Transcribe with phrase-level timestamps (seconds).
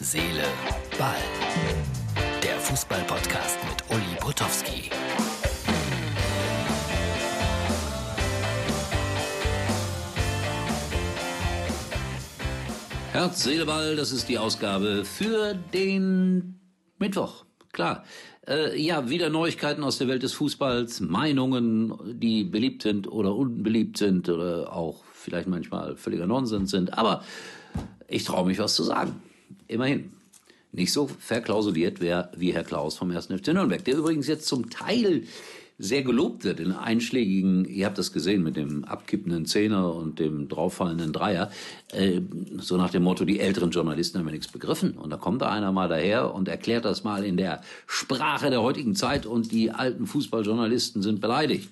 [0.00, 0.44] Seele,
[0.96, 1.16] Ball.
[2.40, 4.90] Der Fußball-Podcast mit Uli Potowski.
[13.10, 16.60] Herz, Seele, Ball, das ist die Ausgabe für den
[17.00, 17.44] Mittwoch.
[17.72, 18.04] Klar.
[18.46, 23.98] Äh, ja, wieder Neuigkeiten aus der Welt des Fußballs, Meinungen, die beliebt sind oder unbeliebt
[23.98, 26.96] sind oder auch vielleicht manchmal völliger Nonsens sind.
[26.96, 27.24] Aber
[28.06, 29.20] ich traue mich was zu sagen.
[29.68, 30.12] Immerhin.
[30.72, 33.26] Nicht so verklausuliert wie Herr Klaus vom 1.
[33.26, 35.24] FC Nürnberg, der übrigens jetzt zum Teil
[35.78, 40.48] sehr gelobt wird in einschlägigen, ihr habt das gesehen mit dem abkippenden Zehner und dem
[40.48, 41.52] drauffallenden Dreier,
[41.92, 42.20] äh,
[42.58, 44.98] so nach dem Motto, die älteren Journalisten haben ja nichts begriffen.
[44.98, 48.60] Und da kommt da einer mal daher und erklärt das mal in der Sprache der
[48.60, 51.70] heutigen Zeit und die alten Fußballjournalisten sind beleidigt.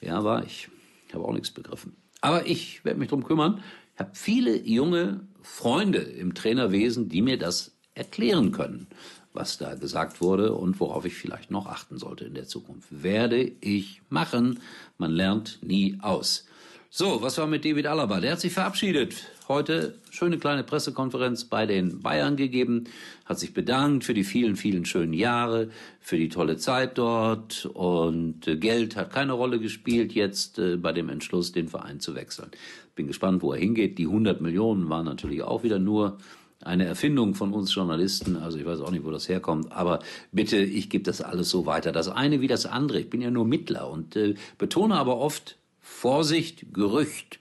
[0.00, 0.68] Ja, war ich.
[1.08, 1.96] Ich habe auch nichts begriffen.
[2.20, 3.62] Aber ich werde mich drum kümmern.
[3.94, 8.88] Ich habe viele junge Freunde im Trainerwesen, die mir das erklären können
[9.34, 12.86] was da gesagt wurde und worauf ich vielleicht noch achten sollte in der Zukunft.
[12.90, 14.60] Werde ich machen.
[14.96, 16.46] Man lernt nie aus.
[16.88, 18.20] So, was war mit David Alaba?
[18.20, 19.16] Der hat sich verabschiedet.
[19.46, 22.84] Heute schöne kleine Pressekonferenz bei den Bayern gegeben,
[23.26, 25.68] hat sich bedankt für die vielen, vielen schönen Jahre,
[26.00, 31.10] für die tolle Zeit dort und Geld hat keine Rolle gespielt jetzt äh, bei dem
[31.10, 32.52] Entschluss, den Verein zu wechseln.
[32.94, 33.98] Bin gespannt, wo er hingeht.
[33.98, 36.16] Die 100 Millionen waren natürlich auch wieder nur
[36.62, 38.36] eine Erfindung von uns Journalisten.
[38.36, 39.72] Also ich weiß auch nicht, wo das herkommt.
[39.72, 39.98] Aber
[40.32, 41.92] bitte, ich gebe das alles so weiter.
[41.92, 43.00] Das eine wie das andere.
[43.00, 47.40] Ich bin ja nur Mittler und äh, betone aber oft Vorsicht, Gerücht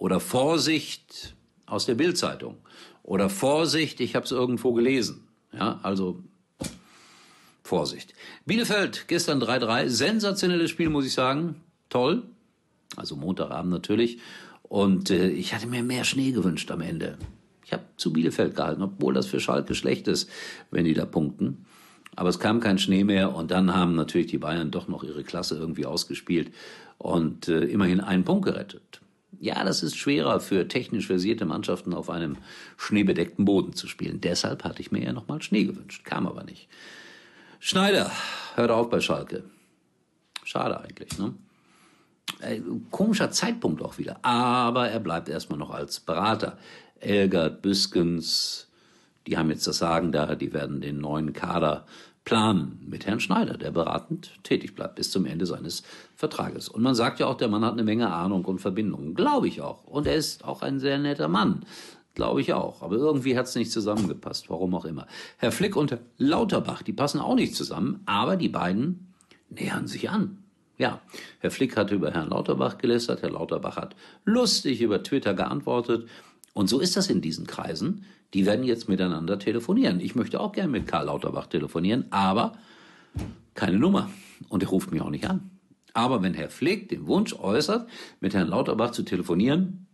[0.00, 2.56] oder Vorsicht aus der Bildzeitung
[3.02, 5.28] oder Vorsicht, ich habe es irgendwo gelesen.
[5.52, 6.22] Ja, also
[7.62, 8.14] Vorsicht.
[8.46, 11.56] Bielefeld gestern 3-3, sensationelles Spiel, muss ich sagen.
[11.90, 12.22] Toll.
[12.96, 14.20] Also Montagabend natürlich.
[14.62, 17.18] Und äh, ich hatte mir mehr Schnee gewünscht am Ende.
[17.64, 20.30] Ich habe zu Bielefeld gehalten, obwohl das für Schalke schlecht ist,
[20.70, 21.66] wenn die da punkten.
[22.16, 25.24] Aber es kam kein Schnee mehr und dann haben natürlich die Bayern doch noch ihre
[25.24, 26.52] Klasse irgendwie ausgespielt
[26.96, 29.00] und äh, immerhin einen Punkt gerettet.
[29.40, 32.36] Ja, das ist schwerer für technisch versierte Mannschaften auf einem
[32.76, 34.20] schneebedeckten Boden zu spielen.
[34.20, 36.68] Deshalb hatte ich mir ja nochmal Schnee gewünscht, kam aber nicht.
[37.58, 38.10] Schneider
[38.54, 39.44] hört auf bei Schalke.
[40.44, 41.34] Schade eigentlich, ne?
[42.40, 44.22] Äh, komischer Zeitpunkt auch wieder.
[44.22, 46.58] Aber er bleibt erstmal noch als Berater.
[47.00, 48.68] Elgert, Büskens,
[49.26, 51.86] die haben jetzt das Sagen da, die werden den neuen Kader
[52.24, 55.82] planen mit Herrn Schneider, der beratend tätig bleibt bis zum Ende seines
[56.16, 56.68] Vertrages.
[56.68, 59.14] Und man sagt ja auch, der Mann hat eine Menge Ahnung und Verbindungen.
[59.14, 59.84] Glaube ich auch.
[59.84, 61.64] Und er ist auch ein sehr netter Mann.
[62.14, 62.82] Glaube ich auch.
[62.82, 65.06] Aber irgendwie hat es nicht zusammengepasst, warum auch immer.
[65.38, 69.14] Herr Flick und Herr Lauterbach, die passen auch nicht zusammen, aber die beiden
[69.48, 70.38] nähern sich an.
[70.76, 71.02] Ja,
[71.40, 73.94] Herr Flick hat über Herrn Lauterbach gelästert, Herr Lauterbach hat
[74.24, 76.08] lustig über Twitter geantwortet
[76.52, 78.04] und so ist das in diesen Kreisen.
[78.34, 80.00] Die werden jetzt miteinander telefonieren.
[80.00, 82.52] Ich möchte auch gerne mit Karl Lauterbach telefonieren, aber
[83.54, 84.10] keine Nummer.
[84.48, 85.50] Und er ruft mich auch nicht an.
[85.92, 87.88] Aber wenn Herr Flick den Wunsch äußert,
[88.20, 89.86] mit Herrn Lauterbach zu telefonieren,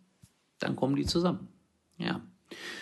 [0.58, 1.48] dann kommen die zusammen.
[1.98, 2.20] Ja.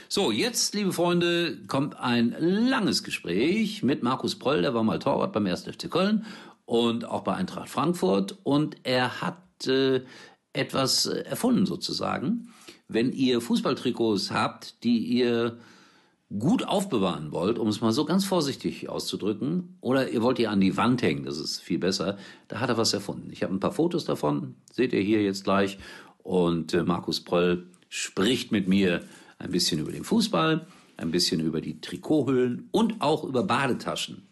[0.09, 5.33] So, jetzt, liebe Freunde, kommt ein langes Gespräch mit Markus Proll, der war mal Torwart
[5.33, 5.65] beim 1.
[5.65, 6.27] FC Köln
[6.67, 10.03] und auch bei Eintracht Frankfurt und er hat äh,
[10.55, 12.49] etwas erfunden sozusagen
[12.89, 15.59] wenn ihr Fußballtrikots habt, die ihr
[16.39, 20.61] gut aufbewahren wollt, um es mal so ganz vorsichtig auszudrücken, oder ihr wollt die an
[20.61, 23.31] die Wand hängen, das ist viel besser, da hat er was erfunden.
[23.31, 25.79] Ich habe ein paar Fotos davon, seht ihr hier jetzt gleich,
[26.23, 29.05] und äh, Markus Pröll spricht mit mir
[29.39, 30.67] ein bisschen über den Fußball,
[30.97, 34.27] ein bisschen über die Trikothüllen und auch über Badetaschen.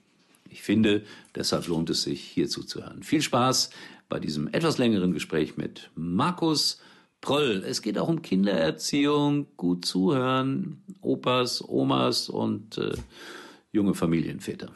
[0.48, 1.02] Ich finde,
[1.34, 3.02] deshalb lohnt es sich, hier zuzuhören.
[3.02, 3.70] Viel Spaß
[4.12, 6.82] bei diesem etwas längeren Gespräch mit Markus
[7.22, 7.64] Proll.
[7.66, 12.92] Es geht auch um Kindererziehung, gut zuhören, Opas, Omas und äh,
[13.70, 14.70] junge Familienväter.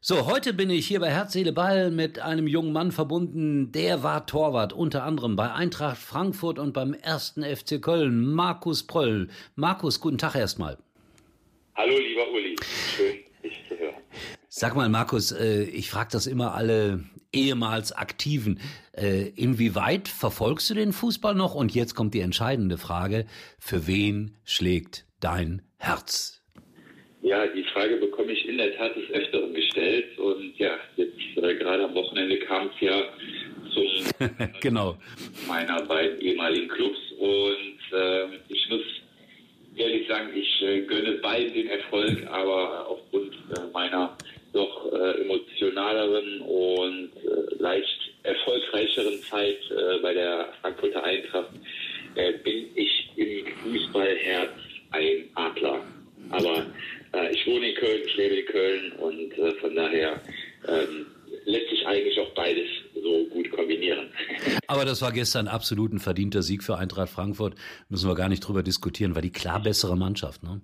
[0.00, 3.72] So, heute bin ich hier bei Herz, Seele, Ball mit einem jungen Mann verbunden.
[3.72, 9.26] Der war Torwart, unter anderem bei Eintracht Frankfurt und beim ersten FC Köln, Markus Proll.
[9.56, 10.78] Markus, guten Tag erstmal.
[11.74, 12.54] Hallo, lieber Uli.
[12.96, 13.96] Schön, dich zu hören.
[14.48, 18.60] Sag mal, Markus, äh, ich frage das immer alle ehemals Aktiven.
[18.92, 21.54] Äh, inwieweit verfolgst du den Fußball noch?
[21.54, 23.26] Und jetzt kommt die entscheidende Frage.
[23.58, 26.42] Für wen schlägt dein Herz?
[27.22, 30.16] Ja, die Frage bekomme ich in der Tat des Öfteren gestellt.
[30.18, 33.02] Und ja, jetzt äh, gerade am Wochenende kam es ja
[33.74, 34.28] zum
[34.60, 34.96] genau.
[35.48, 36.98] meiner beiden ehemaligen Clubs.
[37.18, 38.82] Und äh, ich muss
[39.76, 44.16] ehrlich sagen, ich äh, gönne beiden den Erfolg, aber aufgrund äh, meiner
[44.52, 47.10] doch äh, emotionaleren und
[47.58, 51.50] leicht erfolgreicheren Zeit äh, bei der Frankfurter Eintracht
[52.14, 54.50] äh, bin ich im Fußballherz
[54.90, 55.80] ein Adler.
[56.30, 56.66] Aber
[57.12, 60.20] äh, ich wohne in Köln, ich lebe in Köln und von daher
[60.66, 61.06] ähm,
[61.44, 64.08] lässt sich eigentlich auch beides so gut kombinieren.
[64.66, 67.54] Aber das war gestern absolut ein verdienter Sieg für Eintracht Frankfurt.
[67.88, 70.60] Müssen wir gar nicht drüber diskutieren, war die klar bessere Mannschaft, ne?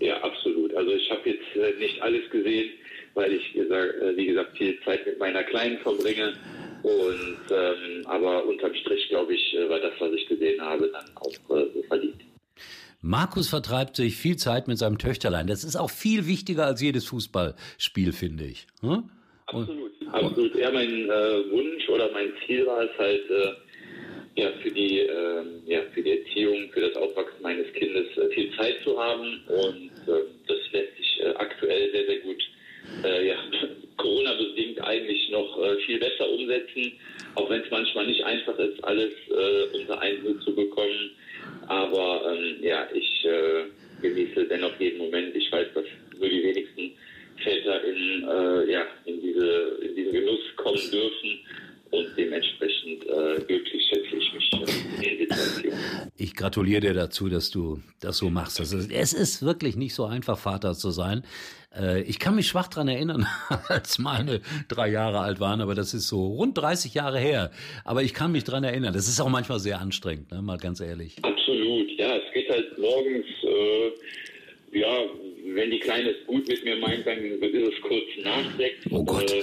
[0.00, 0.74] Ja, absolut.
[0.74, 2.70] Also ich habe jetzt nicht alles gesehen,
[3.14, 6.34] weil ich, äh, wie gesagt, viel Zeit mit meiner Kleinen verbringe.
[6.82, 11.04] Und ähm, aber unterm Strich, glaube ich, äh, war das, was ich gesehen habe, dann
[11.16, 12.22] auch äh, so verdient.
[13.00, 15.46] Markus vertreibt sich viel Zeit mit seinem Töchterlein.
[15.46, 18.66] Das ist auch viel wichtiger als jedes Fußballspiel, finde ich.
[18.80, 19.10] Hm?
[19.46, 20.54] Absolut, absolut.
[20.56, 25.44] Ja, mein äh, Wunsch oder mein Ziel war es halt, äh, ja, für die, äh,
[25.66, 29.40] ja, für die Erziehung, für das Aufwachsen meines Kindes viel Zeit zu haben.
[29.48, 32.42] Und äh, das lässt sich aktuell sehr, sehr gut,
[33.04, 33.36] äh, ja,
[33.96, 36.92] Corona-bedingt eigentlich noch äh, viel besser umsetzen,
[37.34, 41.10] auch wenn es manchmal nicht einfach ist, alles äh, unter einen Hut zu bekommen.
[41.68, 43.64] Aber ähm, ja, ich äh,
[44.02, 45.34] genieße dennoch jeden Moment.
[45.34, 45.84] Ich weiß, dass
[46.18, 46.92] nur die wenigsten
[47.42, 51.40] Väter in, äh, ja, in, diese, in diesen Genuss kommen dürfen.
[56.44, 58.60] Gratuliere dir dazu, dass du das so machst.
[58.60, 61.22] Das ist, es ist wirklich nicht so einfach, Vater zu sein.
[61.74, 63.26] Äh, ich kann mich schwach dran erinnern,
[63.68, 67.50] als meine drei Jahre alt waren, aber das ist so rund 30 Jahre her.
[67.86, 68.92] Aber ich kann mich dran erinnern.
[68.92, 70.42] Das ist auch manchmal sehr anstrengend, ne?
[70.42, 71.16] mal ganz ehrlich.
[71.22, 72.14] Absolut, ja.
[72.14, 74.98] Es geht halt morgens, äh, ja,
[75.54, 78.84] wenn die Kleine es gut mit mir meint, dann ist es kurz nach sechs.
[78.90, 79.32] Oh Gott.
[79.32, 79.42] Äh,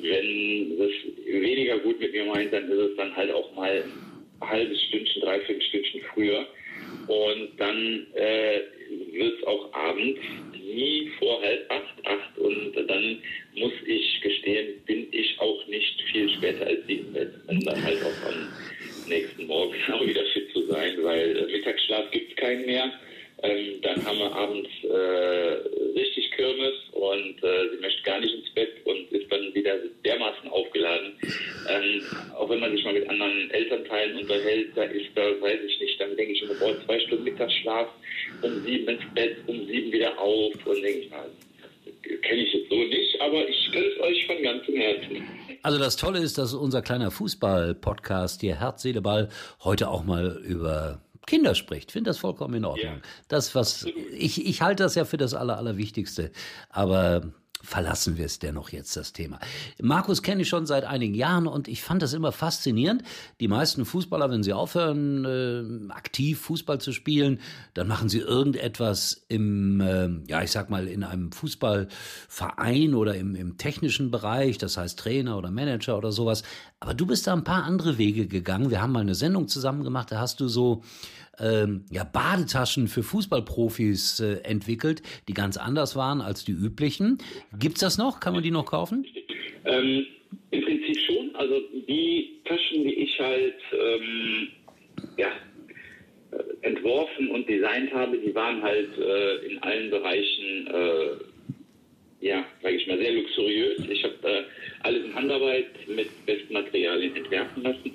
[0.00, 3.84] wenn es weniger gut mit mir meint, dann ist es dann halt auch mal
[4.48, 6.46] halbes Stündchen, dreiviertel Stündchen früher.
[7.06, 8.60] Und dann äh,
[9.12, 10.20] wird es auch abends
[10.52, 12.38] nie vor halb acht, acht.
[12.38, 13.18] Und dann
[13.56, 17.82] muss ich gestehen, bin ich auch nicht viel später als sie im Bett, um dann
[17.82, 18.48] halt auch am
[19.08, 22.92] nächsten Morgen auch wieder fit zu sein, weil äh, Mittagsschlaf gibt es keinen mehr.
[23.42, 28.50] Ähm, dann haben wir abends äh, richtig Kirmes und äh, sie möchte gar nicht ins
[28.50, 29.74] Bett und ist dann wieder
[30.04, 31.14] dermaßen aufgeladen.
[31.68, 32.02] Ähm,
[32.36, 36.00] auch wenn man sich mal mit anderen Elternteilen unterhält, da ist da, weiß ich nicht,
[36.00, 37.88] dann denke ich immer, boah, zwei Stunden Mittagsschlaf,
[38.42, 41.28] um sieben ins Bett, um sieben wieder auf und denke ich mal,
[42.22, 45.28] kenne ich jetzt so nicht, aber ich gönne es euch von ganzem Herzen.
[45.64, 49.28] Also das Tolle ist, dass unser kleiner Fußball-Podcast, hier Herz, Seele, Ball,
[49.62, 51.92] heute auch mal über Kinder spricht.
[51.92, 52.94] Finde das vollkommen in Ordnung.
[52.94, 53.00] Ja.
[53.28, 56.32] Das, was ich, ich halte das ja für das Aller, Allerwichtigste.
[56.70, 57.22] Aber
[57.62, 59.38] verlassen wir es dennoch jetzt das Thema.
[59.80, 63.02] Markus kenne ich schon seit einigen Jahren und ich fand das immer faszinierend.
[63.40, 67.40] Die meisten Fußballer, wenn sie aufhören, äh, aktiv Fußball zu spielen,
[67.74, 73.34] dann machen sie irgendetwas im, äh, ja, ich sag mal, in einem Fußballverein oder im,
[73.34, 76.42] im technischen Bereich, das heißt Trainer oder Manager oder sowas.
[76.80, 78.70] Aber du bist da ein paar andere Wege gegangen.
[78.70, 80.82] Wir haben mal eine Sendung zusammen gemacht, da hast du so
[81.42, 87.18] ähm, ja, Badetaschen für Fußballprofis äh, entwickelt, die ganz anders waren als die üblichen.
[87.58, 88.20] Gibt's das noch?
[88.20, 89.04] Kann man die noch kaufen?
[89.64, 90.06] Ähm,
[90.50, 91.34] Im Prinzip schon.
[91.34, 94.48] Also die Taschen, die ich halt ähm,
[95.16, 95.28] ja,
[96.30, 102.76] äh, entworfen und designt habe, die waren halt äh, in allen Bereichen, äh, ja, sage
[102.76, 103.80] ich mal, sehr luxuriös.
[103.90, 104.42] Ich habe äh,
[104.82, 107.92] alles in Handarbeit mit besten Materialien entwerfen lassen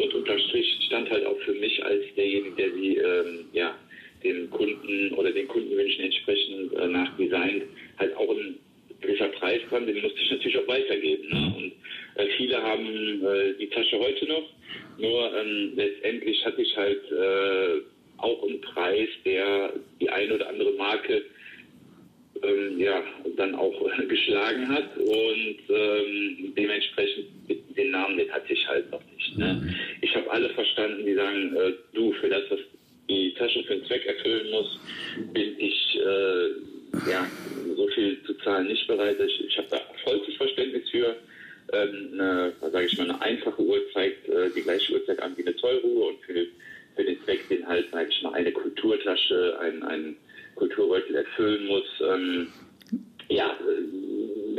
[0.00, 3.78] und unterm Strich stand halt auch für mich als derjenige, der sie ähm, ja,
[4.22, 7.64] den Kunden oder den Kundenwünschen entsprechend äh, nachdesignt,
[7.98, 8.58] halt auch ein
[9.00, 11.28] gewisser Preis dran, den musste ich natürlich auch weitergeben.
[11.28, 11.54] Ne?
[11.56, 11.72] Und
[12.22, 14.48] äh, viele haben äh, die Tasche heute noch,
[14.98, 17.80] nur ähm, letztendlich hatte ich halt äh,
[18.18, 21.24] auch einen Preis, der die eine oder andere Marke
[22.42, 23.02] ähm, ja,
[23.36, 23.74] dann auch
[24.08, 27.26] geschlagen hat und ähm, dementsprechend
[27.76, 29.38] den Namen, den hatte ich halt noch nicht.
[29.38, 29.74] Ne?
[30.10, 32.58] Ich habe alle verstanden, die sagen, äh, du, für das, was
[33.08, 34.80] die Tasche für einen Zweck erfüllen muss,
[35.32, 37.24] bin ich äh, ja,
[37.76, 39.18] so viel zu zahlen nicht bereit.
[39.20, 41.14] Ich, ich habe da vollstes Verständnis für.
[41.72, 45.46] Ähm, eine, sage ich mal, eine einfache Uhr zeigt äh, die gleiche Uhrzeit an wie
[45.46, 46.44] eine teure und für,
[46.96, 50.16] für den Zweck, den halt, sage ich mal, eine Kulturtasche, ein, ein
[50.56, 51.86] Kulturbeutel erfüllen muss.
[52.00, 52.48] Ähm,
[53.28, 53.56] ja,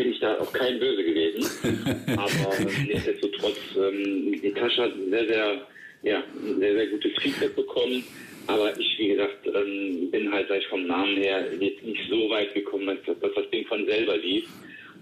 [0.01, 1.46] bin ich da auch kein Böse gewesen.
[2.17, 5.67] Aber äh, nichtsdestotrotz, ähm, die Tasche hat ein sehr, sehr,
[6.01, 6.24] ja,
[6.60, 8.03] sehr, sehr gutes Feedback bekommen.
[8.48, 12.51] Aber ich, wie gesagt, ähm, bin halt gleich vom Namen her jetzt nicht so weit
[12.55, 14.46] gekommen, dass, dass das Ding von selber lief.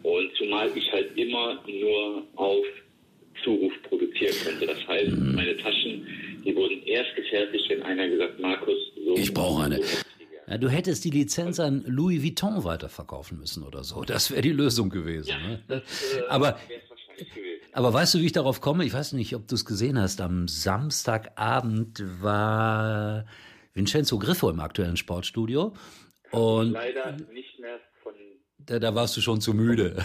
[0.03, 2.65] Und zumal ich halt immer nur auf
[3.43, 4.65] Zuruf produzieren konnte.
[4.65, 6.05] Das heißt, meine Taschen,
[6.43, 9.15] die wurden erst gefertigt, wenn einer gesagt, Markus, so.
[9.15, 9.77] Ich brauche eine.
[9.77, 10.08] so ich.
[10.49, 14.03] Ja, du hättest die Lizenz an Louis Vuitton weiterverkaufen müssen oder so.
[14.03, 15.35] Das wäre die Lösung gewesen.
[15.67, 15.75] ne?
[15.77, 15.81] Äh,
[16.27, 16.57] Aber.
[17.73, 18.83] Aber weißt du, wie ich darauf komme?
[18.83, 20.21] Ich weiß nicht, ob du es gesehen hast.
[20.21, 23.25] Am Samstagabend war
[23.73, 25.73] Vincenzo Griffo im aktuellen Sportstudio.
[26.31, 28.13] Und leider nicht mehr von.
[28.57, 30.03] Da, da warst du schon zu müde.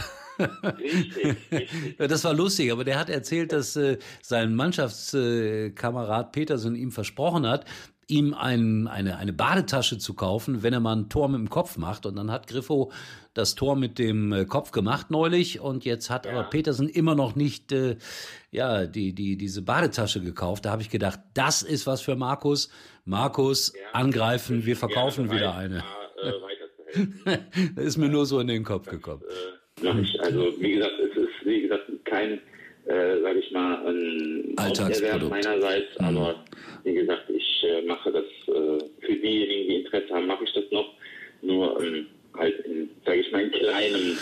[0.79, 1.99] Richtig, richtig.
[1.99, 7.65] Das war lustig, aber der hat erzählt, dass äh, sein Mannschaftskamerad Petersen ihm versprochen hat,
[8.09, 11.77] ihm ein, eine, eine Badetasche zu kaufen, wenn er mal ein Tor mit dem Kopf
[11.77, 12.07] macht.
[12.07, 12.93] Und dann hat Griffo
[13.35, 17.35] das Tor mit dem äh, Kopf gemacht neulich und jetzt hat aber Petersen immer noch
[17.35, 17.97] nicht äh,
[18.51, 20.65] ja die die diese Badetasche gekauft.
[20.65, 22.71] Da habe ich gedacht, das ist was für Markus.
[23.05, 25.85] Markus angreifen, wir verkaufen Gerne wieder bereit, eine.
[26.23, 27.39] da, äh,
[27.75, 29.23] das ist mir nur so in den Kopf gekommen.
[29.23, 30.21] äh, mach ich.
[30.21, 32.41] Also wie gesagt, es ist wie gesagt kein,
[32.87, 35.31] äh, sage ich mal, ein Alltagsprodukt.
[35.31, 36.45] Meinerseits, aber
[36.83, 40.65] wie gesagt, ich äh, mache das äh, für diejenigen, die Interesse haben, mache ich das
[40.71, 40.93] noch.
[41.43, 44.19] Nur ähm, halt in, sage ich mal, in kleinem,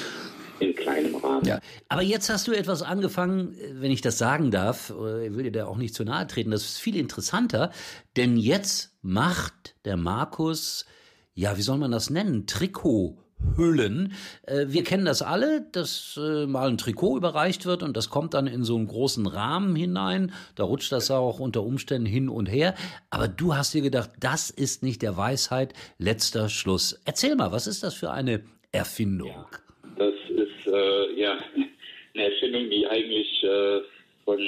[0.61, 1.47] in kleinem Rahmen.
[1.47, 5.35] Ja, aber jetzt hast du etwas angefangen, äh, wenn ich das sagen darf, äh, ich
[5.35, 7.73] will dir da auch nicht zu nahe treten, das ist viel interessanter,
[8.17, 10.87] denn jetzt macht der Markus,
[11.35, 13.22] ja, wie soll man das nennen, Trikothüllen.
[14.47, 18.35] Äh, Wir kennen das alle, dass äh, mal ein Trikot überreicht wird und das kommt
[18.35, 20.33] dann in so einen großen Rahmen hinein.
[20.55, 22.75] Da rutscht das auch unter Umständen hin und her.
[23.11, 27.01] Aber du hast dir gedacht, das ist nicht der Weisheit letzter Schluss.
[27.05, 29.47] Erzähl mal, was ist das für eine Erfindung?
[29.97, 31.39] Das ist äh, ja
[32.15, 33.81] eine Erfindung, die eigentlich äh,
[34.25, 34.39] von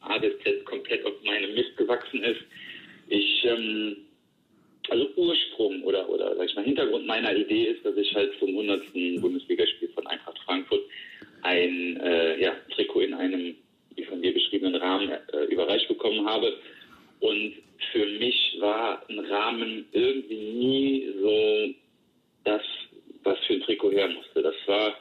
[0.00, 2.40] A bis Z komplett auf meinem Mist gewachsen ist.
[3.08, 3.96] Ich, ähm,
[4.90, 8.50] also Ursprung oder, oder sag ich mal, Hintergrund meiner Idee ist, dass ich halt zum
[8.50, 8.92] 100.
[9.20, 10.82] Bundesligaspiel von Eintracht Frankfurt
[11.42, 13.54] ein äh, ja, Trikot in einem,
[13.94, 16.54] wie von dir beschriebenen Rahmen äh, überreicht bekommen habe.
[17.20, 17.54] Und
[17.92, 21.74] für mich war ein Rahmen irgendwie nie so
[22.44, 22.62] das,
[23.22, 24.42] was für ein Trikot her musste.
[24.42, 24.98] Das war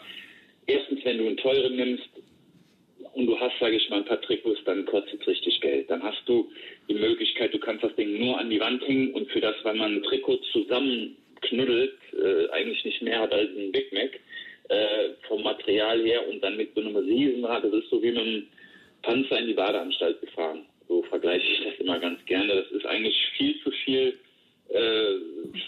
[0.67, 2.09] erstens, wenn du einen teuren nimmst
[3.13, 5.89] und du hast, sage ich mal, ein paar Trikots, dann kostet es richtig Geld.
[5.89, 6.51] Dann hast du
[6.89, 8.81] die Möglichkeit, du kannst das Ding nur an die Wand
[9.43, 13.49] hängen und für das, weil man ein Trikot zusammenknuddelt, äh, eigentlich nicht mehr hat als
[13.49, 14.19] ein Big Mac
[14.69, 18.19] äh, vom Material her und dann mit so einem Riesenrad, das ist so wie mit
[18.19, 18.47] einem
[19.01, 20.65] Panzer in die Badeanstalt gefahren.
[20.87, 22.55] So vergleiche ich das immer ganz gerne.
[22.55, 24.17] Das ist eigentlich viel zu viel
[24.69, 25.15] äh,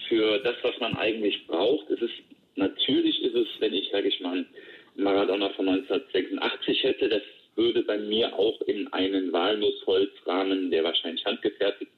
[0.08, 1.90] für das, was man eigentlich braucht.
[1.90, 2.14] Es ist
[2.56, 4.46] natürlich ist es, wenn ich, sage ich mal,
[4.96, 7.22] Maradona von 1986 hätte, das
[7.56, 11.92] würde bei mir auch in einen Walnussholzrahmen, der wahrscheinlich handgefertigt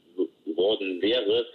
[0.58, 1.46] worden wäre,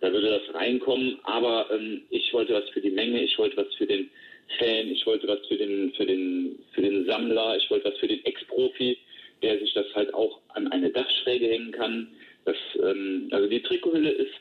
[0.00, 1.18] da würde das reinkommen.
[1.24, 4.10] Aber ähm, ich wollte was für die Menge, ich wollte was für den
[4.58, 8.08] Fan, ich wollte was für den für den für den Sammler, ich wollte was für
[8.08, 8.98] den Ex-Profi,
[9.42, 12.08] der sich das halt auch an eine Dachschräge hängen kann.
[12.44, 14.32] Das, ähm, also die Trikothülle ist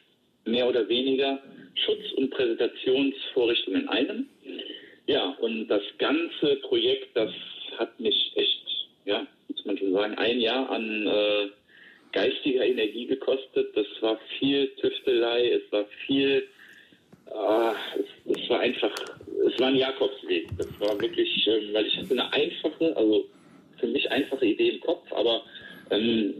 [0.46, 1.40] mehr oder weniger
[1.76, 4.28] Schutz- und Präsentationsvorrichtung in einem.
[5.08, 7.32] Ja, und das ganze Projekt, das
[7.78, 11.48] hat mich echt, ja, muss man schon sagen, ein Jahr an äh,
[12.72, 13.76] Energie gekostet.
[13.76, 16.48] Das war viel Tüftelei, es war viel,
[17.28, 18.94] äh, es, es war einfach,
[19.48, 20.48] es war ein Jakobsweg.
[20.58, 23.26] Das war wirklich, ähm, weil ich hatte eine einfache, also
[23.80, 25.44] für mich einfache Idee im Kopf, aber
[25.90, 26.34] ähm,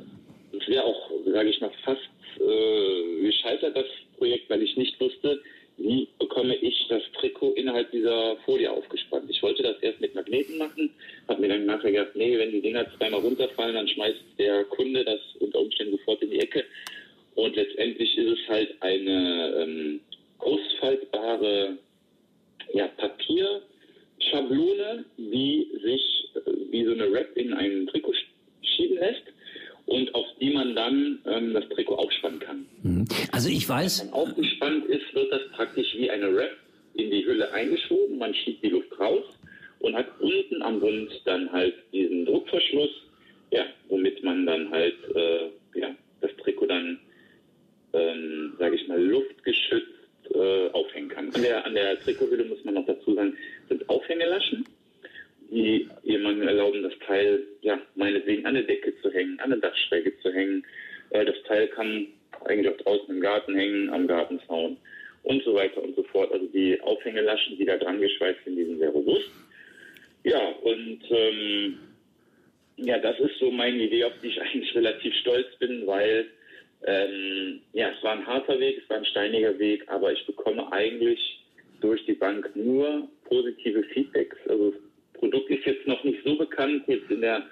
[0.60, 2.02] es wäre auch, sage ich mal, fast
[2.40, 3.86] äh, gescheitert, das
[4.18, 5.42] Projekt, weil ich nicht wusste,
[5.82, 9.30] wie bekomme ich das Trikot innerhalb dieser Folie aufgespannt.
[9.30, 10.92] Ich wollte das erst mit Magneten machen,
[11.28, 15.04] habe mir dann nachher gedacht, nee, wenn die Dinger zweimal runterfallen, dann schmeißt der Kunde
[15.04, 16.64] das unter Umständen sofort in die Ecke.
[17.36, 20.02] Und letztendlich ist es halt eine ähm,
[20.38, 21.78] ausfaltbare
[22.74, 28.14] ja, Papierschablone, die sich äh, wie so eine Wrap in ein Trikot
[28.62, 29.24] schieben lässt
[29.86, 32.66] und auf die man dann ähm, das Trikot aufspannen kann.
[33.32, 36.58] Also ich weiß, Wenn aufgespannt ist, wird das praktisch wie eine Wrap
[36.96, 38.18] in die Hülle eingeschoben.
[38.18, 39.24] Man schiebt die Luft raus
[39.80, 42.90] und hat unten am Bund dann halt diesen Druckverschluss,
[43.52, 47.00] ja, womit man dann halt äh, ja, das Trikot dann,
[47.94, 51.34] ähm, sage ich mal, luftgeschützt äh, aufhängen kann.
[51.36, 53.38] An der, an der Trikothülle muss man noch dazu sagen,
[53.70, 54.66] sind Aufhängelaschen,
[55.52, 60.18] die jemandem erlauben, das Teil, ja, meinetwegen an der Decke zu hängen, an der Dachschräge
[60.22, 60.66] zu hängen.
[61.12, 62.08] Äh, das Teil kann
[62.46, 64.78] eigentlich auch draußen im Garten hängen, am Gartenzaun
[65.24, 66.32] und so weiter und so fort.
[66.32, 66.80] Also die
[67.32, 69.30] Aufhängelaschen, die da dran geschweißt sind, die sind sehr robust.
[70.24, 71.80] Ja, und ähm,
[72.78, 76.28] ja, das ist so meine Idee, auf die ich eigentlich relativ stolz bin, weil
[76.86, 80.72] ähm, ja, es war ein harter Weg, es war ein steiniger Weg, aber ich bekomme
[80.72, 81.20] eigentlich
[81.80, 84.38] durch die Bank nur positive Feedbacks.
[84.48, 84.82] Also das
[85.14, 87.44] Produkt ist jetzt noch nicht so bekannt, jetzt in der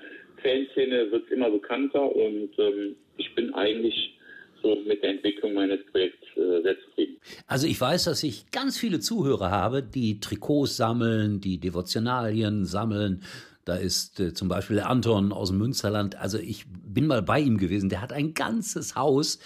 [0.42, 4.18] Fanszene wird es immer bekannter und ähm, ich bin eigentlich
[4.62, 7.18] so mit der Entwicklung meines Projekts äh, sehr zufrieden.
[7.48, 13.24] Also ich weiß, dass ich ganz viele Zuhörer habe, die Trikots sammeln, die Devotionalien sammeln.
[13.66, 16.16] Da ist äh, zum Beispiel der Anton aus dem Münsterland.
[16.16, 17.90] Also ich bin mal bei ihm gewesen.
[17.90, 19.40] Der hat ein ganzes Haus,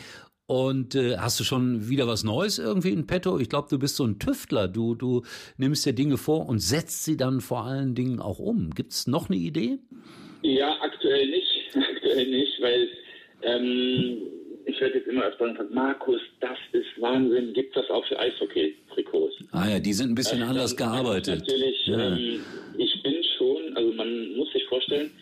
[0.52, 3.38] Und äh, hast du schon wieder was Neues irgendwie in petto?
[3.38, 4.68] Ich glaube, du bist so ein Tüftler.
[4.68, 5.22] Du, du
[5.56, 8.68] nimmst dir Dinge vor und setzt sie dann vor allen Dingen auch um.
[8.74, 9.78] Gibt es noch eine Idee?
[10.42, 11.46] Ja, aktuell nicht.
[11.74, 12.86] Aktuell nicht, weil
[13.40, 14.18] ähm,
[14.66, 17.54] ich werde jetzt immer öfter gefragt, Markus, das ist Wahnsinn.
[17.54, 19.36] Gibt das auch für Eishockey-Trikots?
[19.52, 21.48] Ah ja, die sind ein bisschen das anders gearbeitet.
[21.48, 22.14] Natürlich, ja.
[22.14, 22.44] ähm,
[22.76, 25.12] ich bin schon, also man muss sich vorstellen,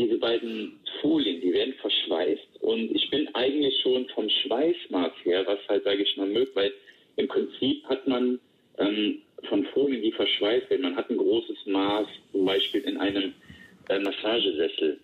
[0.00, 5.58] diese beiden Folien, die werden verschweißt und ich bin eigentlich schon vom Schweißmaß her, was
[5.68, 6.72] halt, sage ich mal, möglich, weil
[7.16, 8.38] im Prinzip hat man
[8.78, 13.34] ähm, von Folien, die verschweißt werden, man hat ein großes Maß, zum Beispiel in einem
[13.88, 14.98] äh, Massagesessel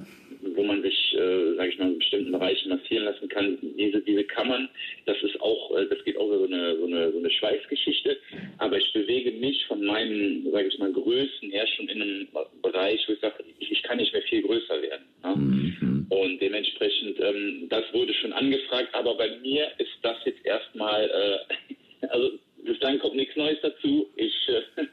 [0.55, 3.59] wo man sich, äh, sage ich mal, in bestimmten Bereichen massieren lassen kann.
[3.77, 4.69] Diese, diese Kammern,
[5.07, 8.17] das ist auch, äh, das geht auch so eine, so eine, so eine Schweißgeschichte.
[8.59, 12.29] Aber ich bewege mich von meinen, sage ich mal, Größen her schon in einem
[12.63, 15.05] Bereich, wo ich sage, ich, ich kann nicht mehr viel größer werden.
[15.23, 15.37] Ne?
[15.37, 16.07] Mhm.
[16.09, 22.07] Und dementsprechend, ähm, das wurde schon angefragt, aber bei mir ist das jetzt erstmal, äh,
[22.09, 24.09] also bislang kommt nichts Neues dazu.
[24.17, 24.85] Ich äh,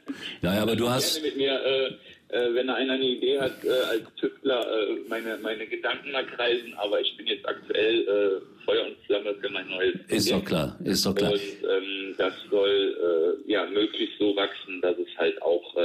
[0.42, 1.92] ja, aber du hast gerne mit mir äh,
[2.34, 6.74] äh, wenn einer eine Idee hat, äh, als Tüftler äh, meine, meine Gedanken mal kreisen,
[6.74, 10.12] aber ich bin jetzt aktuell äh, Feuer und Flamme für mein neues Projekt.
[10.12, 11.30] Ist doch klar, ist doch klar.
[11.32, 15.76] Und ähm, das soll äh, ja möglichst so wachsen, dass es halt auch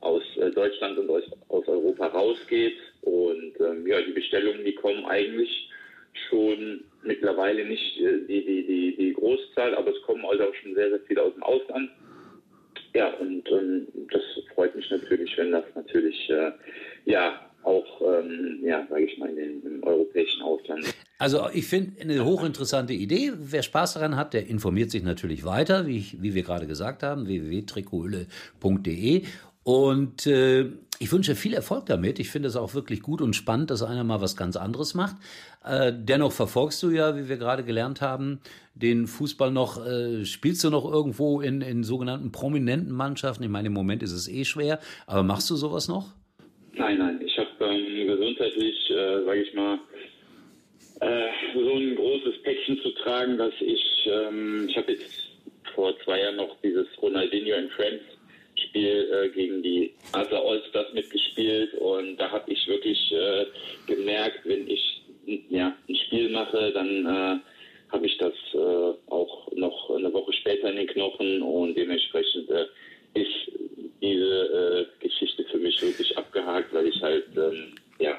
[0.00, 0.22] aus
[0.54, 2.76] Deutschland und aus, aus Europa rausgeht.
[3.02, 5.68] Und ähm, ja, die Bestellungen, die kommen eigentlich
[6.28, 10.90] schon mittlerweile nicht die, die, die, die Großzahl, aber es kommen also auch schon sehr,
[10.90, 11.90] sehr viele aus dem Ausland.
[12.94, 14.22] Ja, und ähm, das
[14.54, 16.52] freut mich natürlich, wenn das natürlich äh,
[17.04, 20.84] ja auch, ähm, ja, sage ich mal, in den, im europäischen Ausland.
[21.18, 23.32] Also ich finde eine hochinteressante Idee.
[23.36, 27.02] Wer Spaß daran hat, der informiert sich natürlich weiter, wie, ich, wie wir gerade gesagt
[27.02, 29.24] haben, www.trikohülle.de.
[29.62, 30.66] Und äh,
[30.98, 32.18] ich wünsche viel Erfolg damit.
[32.18, 35.16] Ich finde es auch wirklich gut und spannend, dass einer mal was ganz anderes macht.
[35.64, 38.40] Äh, dennoch verfolgst du ja, wie wir gerade gelernt haben,
[38.74, 39.86] den Fußball noch.
[39.86, 43.44] Äh, spielst du noch irgendwo in, in sogenannten prominenten Mannschaften?
[43.44, 46.08] Ich meine, im Moment ist es eh schwer, aber machst du sowas noch?
[46.74, 47.20] Nein, nein.
[47.24, 49.78] Ich habe ähm, gesundheitlich, äh, sage ich mal,
[51.00, 55.30] äh, so ein großes Päckchen zu tragen, dass ich, ähm, ich habe jetzt
[55.74, 58.02] vor zwei Jahren noch dieses Ronaldinho and Friends
[58.70, 63.46] Spiel äh, gegen die Asa Allstars mitgespielt und da habe ich wirklich äh,
[63.86, 65.02] gemerkt, wenn ich
[65.48, 70.70] ja, ein Spiel mache, dann äh, habe ich das äh, auch noch eine Woche später
[70.70, 72.66] in den Knochen und dementsprechend äh,
[73.14, 73.50] ist
[74.00, 78.18] diese äh, Geschichte für mich wirklich abgehakt, weil ich halt, ähm, ja,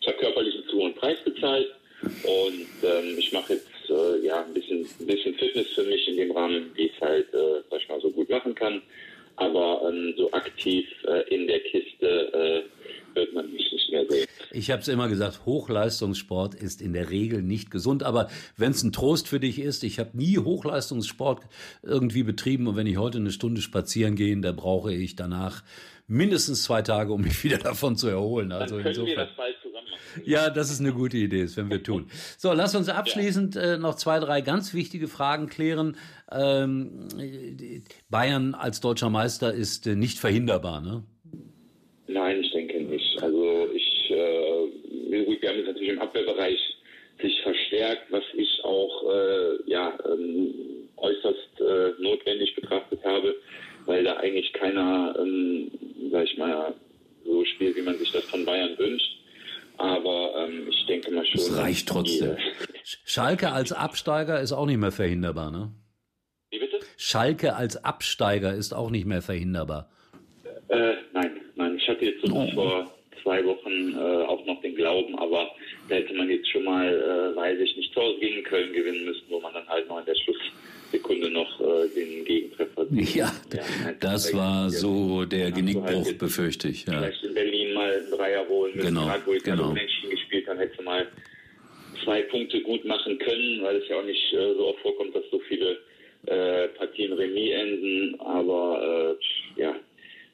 [0.00, 1.68] ich habe körperlichen zu hohen Preis bezahlt
[2.02, 6.16] und ähm, ich mache jetzt äh, ja ein bisschen, ein bisschen Fitness für mich in
[6.16, 8.82] dem Rahmen, wie ich es halt, äh, sag ich mal, so gut machen kann
[9.40, 14.28] aber ähm, so aktiv äh, in der Kiste äh, wird man mich nicht mehr sehen.
[14.70, 18.84] Ich habe es immer gesagt, Hochleistungssport ist in der Regel nicht gesund, aber wenn es
[18.84, 21.40] ein Trost für dich ist, ich habe nie Hochleistungssport
[21.82, 25.64] irgendwie betrieben und wenn ich heute eine Stunde spazieren gehe, da brauche ich danach
[26.06, 28.52] mindestens zwei Tage, um mich wieder davon zu erholen.
[28.52, 29.18] Also Dann können insofern.
[29.18, 29.56] wir das bald
[30.24, 32.06] ja, das ist eine gute Idee, das werden wir tun.
[32.38, 35.96] So, lass uns abschließend äh, noch zwei, drei ganz wichtige Fragen klären.
[36.30, 37.08] Ähm,
[38.08, 41.02] Bayern als deutscher Meister ist äh, nicht verhinderbar, ne?
[42.12, 43.22] Nein, ich denke nicht.
[43.22, 44.40] Also ich, äh,
[45.90, 46.58] im Abwehrbereich
[47.20, 53.34] sich verstärkt, was ich auch äh, ja, ähm, äußerst äh, notwendig betrachtet habe,
[53.86, 55.70] weil da eigentlich keiner, ähm,
[56.10, 56.74] sag ich mal,
[57.24, 59.18] so spielt, wie man sich das von Bayern wünscht.
[59.76, 61.40] Aber ähm, ich denke mal schon.
[61.40, 62.36] Es reicht trotzdem.
[63.04, 65.72] Schalke als Absteiger ist auch nicht mehr verhinderbar, ne?
[66.50, 66.80] Wie bitte?
[66.96, 69.90] Schalke als Absteiger ist auch nicht mehr verhinderbar.
[70.68, 71.76] Äh, nein, nein.
[71.78, 72.50] Ich hatte jetzt so oh.
[72.52, 75.50] vor zwei Wochen äh, auch noch den Glauben, aber
[75.88, 79.04] da hätte man jetzt schon mal, äh, weiß ich nicht, zu Hause gegen Köln gewinnen
[79.04, 80.38] müssen, wo man dann halt noch in der Schluss
[80.90, 82.86] Sekunde noch äh, den Gegentreffer.
[82.90, 86.86] Ja, ja das war so der Genickbruch, halt befürchte ich.
[86.86, 86.98] Ja.
[86.98, 89.72] Vielleicht in Berlin mal einen Dreier holen müssen, genau, wo ich genau.
[89.72, 91.06] Menschen gespielt habe, hätte mal
[92.04, 95.24] zwei Punkte gut machen können, weil es ja auch nicht äh, so oft vorkommt, dass
[95.30, 95.78] so viele
[96.26, 98.20] äh, Partien Remis enden.
[98.20, 99.16] Aber
[99.56, 99.76] äh, ja,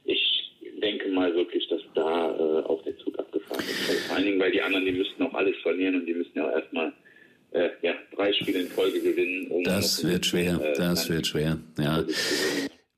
[0.05, 0.36] ich
[0.81, 4.07] denke mal wirklich, dass da äh, auch der Zug abgefahren ist.
[4.07, 6.49] Vor allen Dingen, weil die anderen, die müssten auch alles verlieren und die müssen ja
[6.49, 6.93] auch erstmal
[7.53, 9.49] äh, ja, drei Spiele in Folge gewinnen.
[9.51, 12.05] Um das wird schwer, äh, das wird schwer, ja.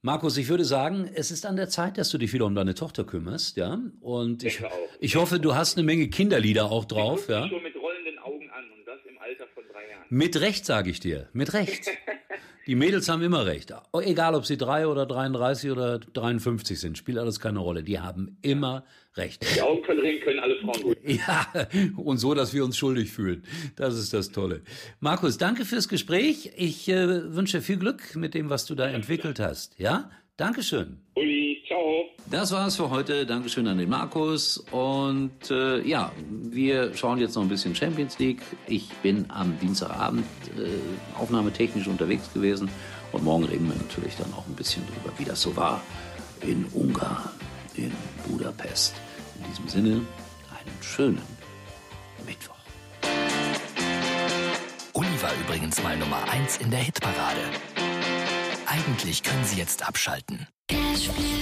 [0.02, 2.74] Markus, ich würde sagen, es ist an der Zeit, dass du dich wieder um deine
[2.74, 3.80] Tochter kümmerst, ja.
[4.00, 4.62] Und ich,
[5.00, 7.48] ich hoffe, du hast eine Menge Kinderlieder auch drauf, ja.
[7.48, 10.06] Schon mit rollenden Augen an und das im Alter von drei Jahren.
[10.08, 11.88] Mit Recht, sage ich dir, mit Recht.
[12.68, 13.72] Die Mädels haben immer recht.
[13.94, 17.82] Egal, ob sie drei oder 33 oder 53 sind, spielt alles keine Rolle.
[17.82, 18.84] Die haben immer
[19.16, 19.42] recht.
[19.56, 20.98] Die Augen können reden, können alle Frauen gut.
[21.02, 21.46] Ja,
[21.96, 23.42] und so, dass wir uns schuldig fühlen.
[23.76, 24.60] Das ist das Tolle.
[25.00, 26.52] Markus, danke fürs Gespräch.
[26.56, 29.78] Ich äh, wünsche viel Glück mit dem, was du da entwickelt hast.
[29.78, 30.10] Ja?
[30.38, 31.00] Dankeschön.
[31.16, 32.04] Uli, ciao.
[32.30, 33.26] Das war's für heute.
[33.26, 34.58] Dankeschön an den Markus.
[34.70, 38.42] Und äh, ja, wir schauen jetzt noch ein bisschen Champions League.
[38.68, 40.24] Ich bin am Dienstagabend
[40.56, 42.70] äh, aufnahmetechnisch unterwegs gewesen.
[43.10, 45.82] Und morgen reden wir natürlich dann auch ein bisschen drüber, wie das so war
[46.42, 47.30] in Ungarn,
[47.74, 47.90] in
[48.28, 48.94] Budapest.
[49.38, 51.22] In diesem Sinne, einen schönen
[52.24, 52.54] Mittwoch.
[54.92, 57.40] Uli war übrigens mal Nummer 1 in der Hitparade.
[58.70, 60.46] Eigentlich können Sie jetzt abschalten.
[60.68, 61.37] Cashflow.